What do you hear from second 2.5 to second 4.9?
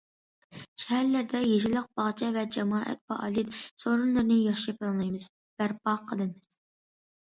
جامائەت پائالىيەت سورۇنلىرىنى ياخشى